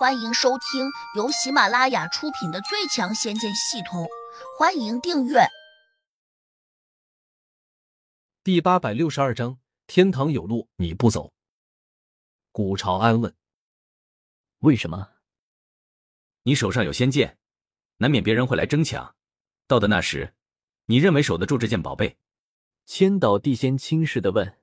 [0.00, 4.04] 欢迎收听由喜马拉雅出品的《最强仙剑系统》，
[4.58, 5.40] 欢迎订阅。
[8.42, 11.34] 第八百六十二章：天堂有路你不走。
[12.50, 13.36] 古朝安问
[14.60, 15.06] ：“为什么？
[16.44, 17.36] 你手上有仙剑，
[17.98, 19.14] 难免别人会来争抢。
[19.66, 20.34] 到的那时，
[20.86, 22.16] 你认为守得住这件宝贝？”
[22.86, 24.58] 千岛地仙轻视的问。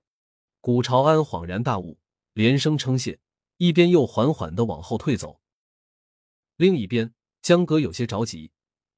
[0.61, 1.99] 古朝安恍然大悟，
[2.33, 3.19] 连声称谢。
[3.57, 5.41] 一边又缓缓的往后退走，
[6.55, 8.51] 另一边江哥有些着急，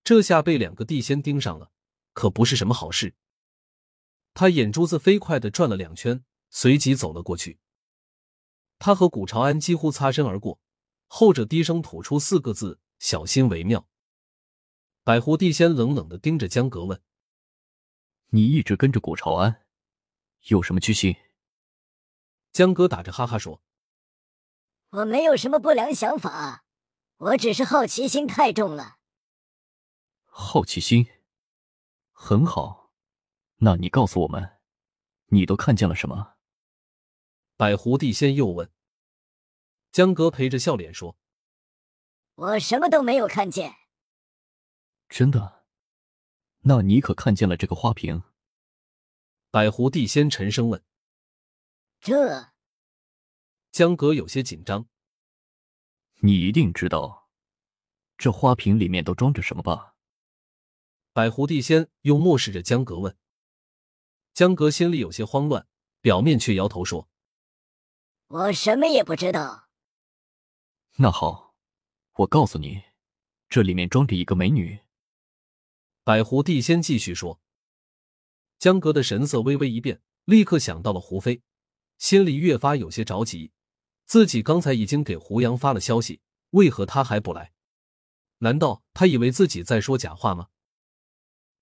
[0.03, 1.71] 这下被两个地仙盯上了，
[2.13, 3.15] 可不是什么好事。
[4.33, 7.59] 他眼珠子飞快的转了两圈，随即走了过去。
[8.77, 10.59] 他和古朝安几乎擦身而过，
[11.07, 13.87] 后者低声吐出四个字：“小心为妙。”
[15.03, 17.01] 百狐地仙冷冷的盯着江格问
[18.31, 19.65] ：“你一直跟着古朝安，
[20.47, 21.15] 有什么居心？”
[22.51, 23.63] 江哥打着哈哈说。
[24.91, 26.63] 我没有什么不良想法，
[27.17, 28.97] 我只是好奇心太重了。
[30.23, 31.07] 好奇心，
[32.11, 32.91] 很好。
[33.57, 34.57] 那你告诉我们，
[35.27, 36.35] 你都看见了什么？
[37.55, 38.71] 百狐帝仙又问。
[39.91, 41.17] 江哥陪着笑脸说
[42.35, 43.75] ：“我什么都没有看见。”
[45.09, 45.65] 真的？
[46.61, 48.23] 那你可看见了这个花瓶？
[49.51, 50.83] 百狐帝仙沉声问。
[51.99, 52.53] 这。
[53.79, 54.89] 江格有些紧张。
[56.15, 57.29] 你一定知道，
[58.17, 59.95] 这花瓶里面都装着什么吧？
[61.13, 63.17] 百狐帝仙又漠视着江格问。
[64.33, 65.65] 江格心里有些慌乱，
[66.01, 67.07] 表面却摇头说
[68.27, 69.69] ：“我什么也不知道。”
[70.99, 71.55] 那好，
[72.15, 72.83] 我告诉你，
[73.47, 74.81] 这里面装着一个美女。
[76.03, 77.39] 百狐帝仙继续说。
[78.57, 81.41] 江格的神色微微一变，立刻想到了胡飞，
[81.97, 83.53] 心里越发有些着急。
[84.09, 87.53] 自己刚才已经给胡杨发了消息，为何他还不来？
[88.39, 90.49] 难道他以为自己在说假话吗？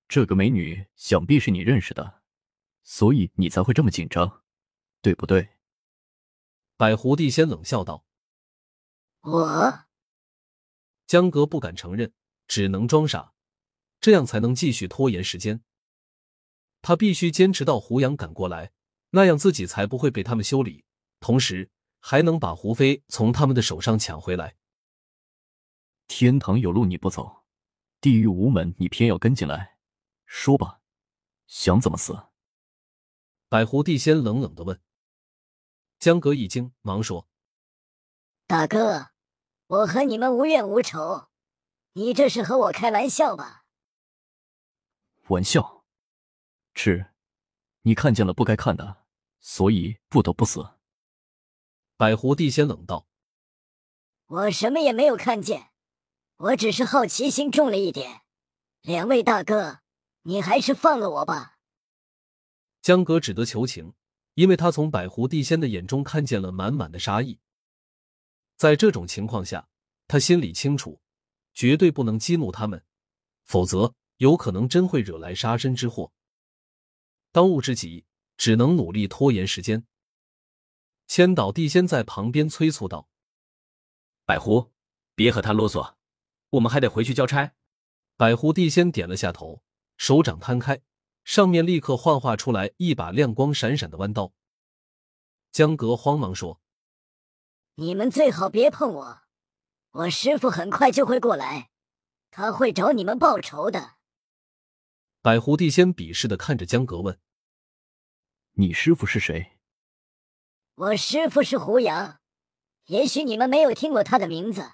[0.08, 2.22] 这个美女想必是你认识的，
[2.84, 4.44] 所以你才会这么紧张，
[5.02, 5.58] 对不对？
[6.78, 8.06] 百狐帝仙冷笑道
[9.24, 9.80] ：“我……”
[11.06, 12.14] 江格不敢承认，
[12.48, 13.34] 只能装傻，
[14.00, 15.62] 这样才能继续拖延时间。
[16.82, 18.72] 他必须坚持到胡杨赶过来，
[19.10, 20.86] 那样自己才不会被他们修理。
[21.20, 21.70] 同时。
[22.10, 24.56] 还能把胡飞从他们的手上抢回来。
[26.08, 27.44] 天堂有路你不走，
[28.00, 29.78] 地狱无门你偏要跟进来，
[30.26, 30.80] 说吧，
[31.48, 32.18] 想怎么死？
[33.50, 34.82] 百狐帝仙冷冷的问。
[36.00, 37.28] 江阁一惊，忙说
[38.48, 39.10] ：“大哥，
[39.68, 41.28] 我和你们无怨无仇，
[41.92, 43.66] 你这是和我开玩笑吧？”
[45.28, 45.84] 玩笑，
[46.74, 47.12] 是，
[47.82, 49.06] 你看见了不该看的，
[49.42, 50.77] 所以不得不死。
[52.00, 53.08] 百狐帝仙冷道
[54.28, 55.72] ：“我什么也没有看见，
[56.36, 58.22] 我只是好奇心重了一点。
[58.84, 59.80] 两位大哥，
[60.22, 61.58] 你还是放了我吧。”
[62.84, 63.96] 江哥只得求情，
[64.36, 67.40] 因为他从百狐帝仙的眼中看见了满满的杀意。
[68.58, 69.68] 在这种情况下，
[70.08, 71.02] 他心里清楚，
[71.56, 72.86] 绝对不能激怒他们，
[73.44, 76.12] 否则有可能真会惹来杀身之祸。
[77.32, 78.06] 当务之急，
[78.38, 79.84] 只能努力拖延时间。
[81.08, 83.10] 千岛地仙在旁边催促道
[84.26, 84.74] ：“百狐，
[85.16, 85.96] 别和他啰嗦，
[86.52, 87.54] 我们还得回去交差。”
[88.18, 89.64] 百狐地仙点了下头，
[89.96, 90.82] 手掌摊开，
[91.24, 94.34] 上面立刻幻化出来一把亮光闪闪的弯刀。
[95.52, 96.60] 江格慌忙说
[97.76, 99.22] ：“你们最好别碰我，
[99.92, 101.70] 我师傅很快就会过来，
[102.32, 103.98] 他会找你们报仇的。”
[105.22, 107.20] 百狐地仙鄙视的看着江格问
[108.54, 109.54] ：“你师傅是谁？”
[110.78, 112.20] 我师傅是胡杨，
[112.86, 114.74] 也许你们没有听过他的名字，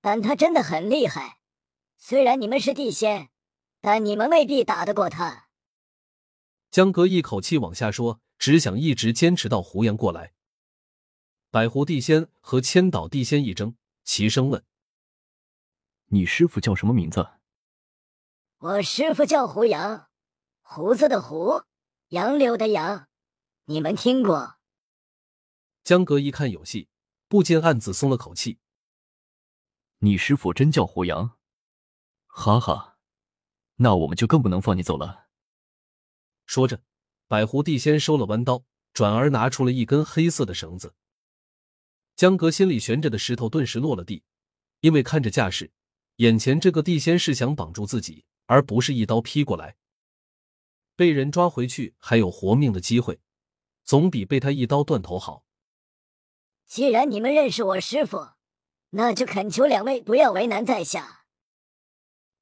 [0.00, 1.40] 但他真的很厉害。
[1.98, 3.30] 虽然你们是地仙，
[3.80, 5.48] 但你们未必打得过他。
[6.70, 10.32] 江哥一口气往下说，只想一直坚持到胡杨过来。
[11.50, 13.74] 百湖地仙和千岛地仙一争，
[14.04, 14.64] 齐声问
[16.10, 17.28] ：“你师傅叫什么名字？”
[18.58, 20.06] 我师傅叫胡杨，
[20.60, 21.64] 胡子的胡，
[22.10, 23.08] 杨柳的杨，
[23.64, 24.54] 你们听过？
[25.92, 26.88] 江哥一看有戏，
[27.28, 28.58] 不禁暗自松了口气。
[29.98, 31.36] 你师傅真叫胡杨？
[32.24, 32.96] 哈哈，
[33.76, 35.26] 那我们就更不能放你走了。
[36.46, 36.82] 说着，
[37.28, 40.94] 百狐帝仙收了弯刀，转而拿出了一根黑色的绳子。
[42.16, 44.22] 江格心里悬着的石头顿时落了地，
[44.80, 45.70] 因为看着架势，
[46.16, 49.76] 眼前这个地仙是想绑住自己，而不是一刀劈过来。
[50.96, 53.20] 被人抓回去还有活命的机会，
[53.84, 55.44] 总比被他一刀断头好。
[56.72, 58.30] 既然你们认识我师傅，
[58.92, 61.26] 那就恳求两位不要为难在下。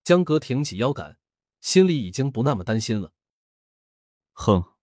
[0.05, 1.19] 江格挺起腰杆，
[1.61, 3.13] 心里已经不那么担心了。
[4.31, 4.77] 哼，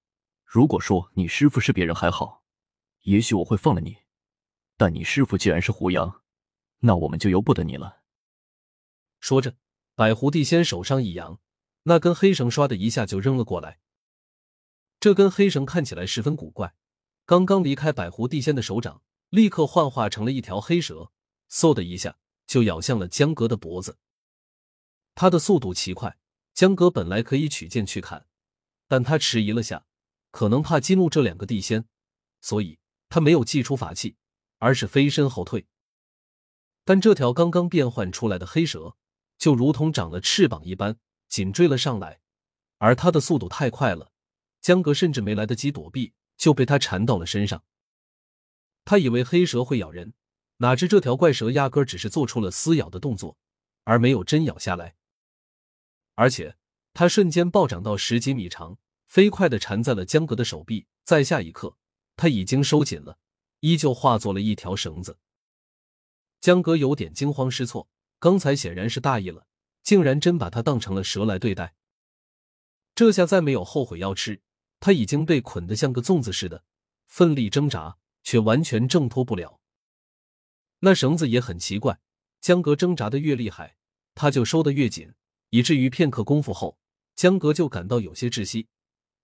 [0.44, 2.44] 如果说你师傅是别人还好，
[3.04, 4.00] 也许我会放了你。
[4.76, 6.24] 但你师傅既然是胡杨，
[6.80, 8.02] 那我们就由不得你了。
[9.22, 9.56] 说着，
[9.96, 11.40] 百狐帝仙手上一扬，
[11.84, 13.80] 那根黑绳唰的一下就扔了过来。
[15.00, 16.76] 这根黑绳看起来十分古怪，
[17.24, 21.12] 刚刚离开百狐帝仙的手掌，立刻幻化成了一条黑蛇，
[21.50, 23.98] 嗖的一下就咬向了江格的脖子。
[25.16, 26.18] 他的速度奇快，
[26.54, 28.28] 江格本来可以取剑去砍，
[28.88, 29.86] 但他迟疑了下，
[30.32, 31.86] 可能怕激怒这两个地仙，
[32.42, 32.80] 所以
[33.10, 34.18] 他没有祭出法器。
[34.60, 35.68] 而是飞身后退，
[36.84, 38.98] 但这条刚刚变换出来的黑蛇
[39.38, 40.98] 就如同长了翅膀一般，
[41.28, 42.22] 紧追了上来。
[42.80, 44.12] 而它的速度太快了，
[44.60, 47.64] 江格甚至没来得及躲避，就被它缠到了身上。
[48.90, 50.14] 他以为黑蛇会咬人，
[50.60, 53.38] 哪知这条怪蛇压根只是做出了撕咬的动作，
[53.84, 54.96] 而没有真咬下来。
[56.16, 56.56] 而且
[56.94, 61.76] 它瞬间暴涨到十几米长，飞快的缠在了江格的手臂，在下一刻，
[62.16, 63.20] 它已经收紧了。
[63.60, 65.18] 依旧化作了一条绳子，
[66.40, 67.90] 江格有点惊慌失措。
[68.20, 69.48] 刚才显然是大意了，
[69.84, 71.76] 竟然真把它当成了蛇来对待。
[72.96, 74.42] 这下再没有后悔药吃，
[74.80, 76.64] 他已经被捆得像个粽子似的，
[77.08, 79.62] 奋力挣扎却完全挣脱不了。
[80.80, 82.02] 那绳子也很奇怪，
[82.42, 83.78] 江格挣扎的越厉害，
[84.16, 85.14] 他就收的越紧，
[85.52, 86.78] 以至于片刻功夫后，
[87.16, 88.68] 江格就感到有些窒息，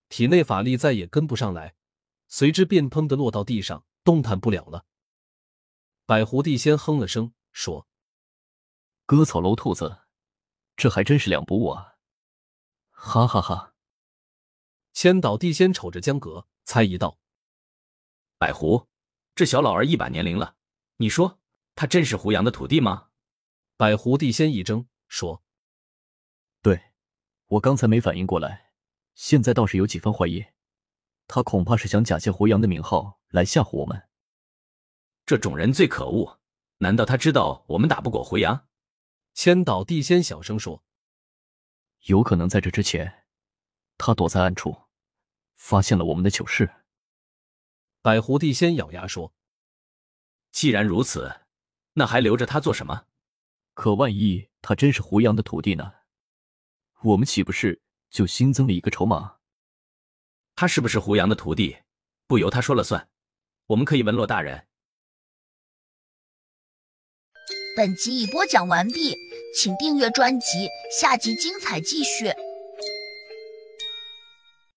[0.07, 1.75] 体内法力再也跟不上来，
[2.29, 3.85] 随之便砰的落到地上。
[4.05, 4.85] 动弹不了了。
[6.05, 7.87] 百狐帝仙哼了声，说
[9.05, 9.99] ：“割草楼兔子，
[10.77, 11.95] 这还真是两不误啊！”
[12.91, 13.73] 哈哈哈。
[14.93, 17.17] 千岛地仙瞅着江阁，猜疑道
[18.37, 18.89] ：“百狐，
[19.35, 20.55] 这小老儿一把年龄了，
[20.97, 21.39] 你说
[21.75, 23.09] 他真是胡杨的徒弟吗？”
[23.77, 25.43] 百狐帝仙一怔，说
[26.61, 26.91] ：“对，
[27.47, 28.71] 我刚才没反应过来，
[29.15, 30.45] 现在倒是有几分怀疑。
[31.27, 34.09] 他恐怕是想假借胡杨的名号。”来吓唬我们，
[35.25, 36.39] 这种人最可恶。
[36.77, 38.67] 难道他知道我们打不过胡杨？
[39.33, 40.83] 千岛地仙小声说
[42.05, 43.25] ：“有可能在这之前，
[43.97, 44.83] 他躲在暗处，
[45.55, 46.71] 发现了我们的糗事。”
[48.03, 49.33] 百狐帝先咬牙说
[50.51, 51.39] ：“既然如此，
[51.93, 53.05] 那还留着他做什么？
[53.73, 55.93] 可万一他真是胡杨的徒弟呢？
[57.01, 59.37] 我们岂不是就新增了一个筹码？
[60.53, 61.77] 他是不是胡杨的徒弟，
[62.27, 63.09] 不由他说了算。”
[63.67, 64.67] 我们可以问洛大人。
[67.77, 69.15] 本集已播讲完毕，
[69.57, 70.67] 请订阅专辑，
[70.99, 72.25] 下集精彩继续。